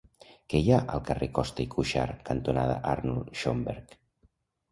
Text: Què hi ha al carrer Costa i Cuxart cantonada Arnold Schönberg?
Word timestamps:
Què 0.51 0.59
hi 0.61 0.69
ha 0.75 0.77
al 0.93 1.01
carrer 1.09 1.27
Costa 1.39 1.63
i 1.65 1.65
Cuxart 1.75 2.23
cantonada 2.29 2.79
Arnold 2.93 3.29
Schönberg? 3.43 3.97